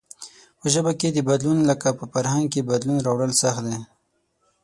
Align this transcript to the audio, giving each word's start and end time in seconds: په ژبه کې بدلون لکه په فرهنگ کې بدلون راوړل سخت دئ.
په 0.59 0.65
ژبه 0.73 0.91
کې 0.99 1.25
بدلون 1.29 1.59
لکه 1.69 1.87
په 1.99 2.05
فرهنگ 2.13 2.45
کې 2.53 2.67
بدلون 2.69 2.97
راوړل 3.07 3.31
سخت 3.41 3.61
دئ. 3.65 3.77